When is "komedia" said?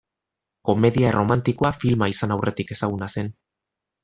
0.69-1.11